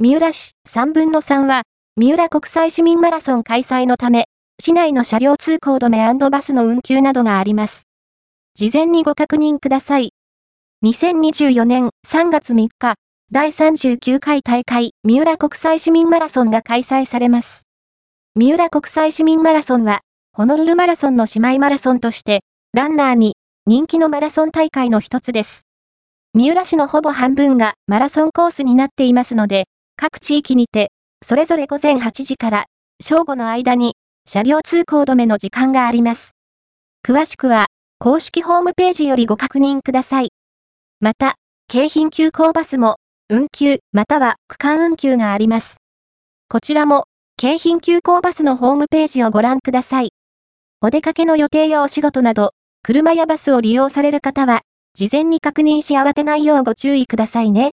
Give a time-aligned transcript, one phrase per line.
[0.00, 1.62] 三浦市3分の3は、
[1.96, 4.26] 三浦国際市民マラソン開催のため、
[4.62, 7.82] 市内の車両通行止めバスの運休などがあります。
[8.54, 10.12] 事前にご確認ください。
[10.84, 12.94] 2024年3月3日、
[13.32, 17.62] 第39回大会三浦国際市民マラソンが開催されます。
[18.36, 20.02] 三浦国際市民マラソンは、
[20.32, 22.42] ホノルルマラソンの姉妹マラソンとして、
[22.72, 23.34] ランナーに
[23.66, 25.66] 人気のマラソン大会の一つです。
[26.34, 29.64] 三浦市のほぼ半分がマラソンコースになっていますので、
[30.00, 30.92] 各地域にて、
[31.26, 32.66] それぞれ午前8時から
[33.02, 33.96] 正午の間に
[34.28, 36.36] 車両通行止めの時間があります。
[37.04, 37.66] 詳しくは、
[37.98, 40.28] 公式ホームページよりご確認ください。
[41.00, 41.34] また、
[41.66, 42.98] 京浜急行バスも、
[43.28, 45.78] 運休または区間運休があります。
[46.48, 50.10] こちらも、京浜急行バスのホームページをご覧ください。
[50.80, 52.52] お出かけの予定やお仕事など、
[52.84, 54.60] 車やバスを利用される方は、
[54.94, 57.66] 事前に確認し慌てないようご注意くださいね。